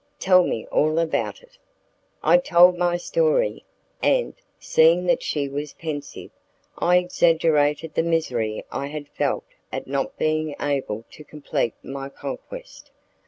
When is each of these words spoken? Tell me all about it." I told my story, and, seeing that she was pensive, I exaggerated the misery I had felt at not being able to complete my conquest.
Tell 0.17 0.43
me 0.43 0.65
all 0.71 0.97
about 0.97 1.43
it." 1.43 1.59
I 2.23 2.39
told 2.39 2.75
my 2.75 2.97
story, 2.97 3.63
and, 4.01 4.33
seeing 4.59 5.05
that 5.05 5.21
she 5.21 5.47
was 5.47 5.73
pensive, 5.73 6.31
I 6.75 6.97
exaggerated 6.97 7.93
the 7.93 8.01
misery 8.01 8.65
I 8.71 8.87
had 8.87 9.07
felt 9.09 9.45
at 9.71 9.85
not 9.85 10.17
being 10.17 10.55
able 10.59 11.05
to 11.11 11.23
complete 11.23 11.75
my 11.83 12.09
conquest. 12.09 12.89